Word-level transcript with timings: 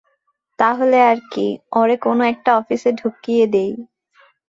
তাহলে 0.59 0.97
আর 1.03 1.17
কি, 1.31 1.47
ওরে 1.71 1.95
কোন 1.97 2.17
একটা 2.31 2.51
অফিসে 2.59 2.89
ঢুকিয়ে 2.99 3.45
দেই। 3.47 3.71